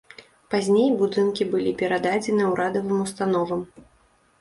[0.53, 3.61] Пазней будынкі былі перададзены урадавым установам.